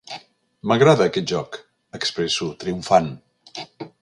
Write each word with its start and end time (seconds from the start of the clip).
M'agrada, 0.71 1.05
aquest 1.11 1.29
joc 1.33 1.59
—expresso, 1.99 2.49
triomfant. 2.65 3.13